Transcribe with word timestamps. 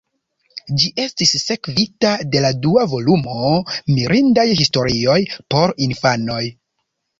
Ĝi 0.83 0.87
estis 1.03 1.33
sekvita 1.41 2.13
de 2.37 2.41
la 2.47 2.51
dua 2.63 2.87
volumo, 2.95 3.53
"Mirindaj 3.99 4.49
historioj 4.63 5.21
por 5.55 5.79
infanoj". 5.91 6.43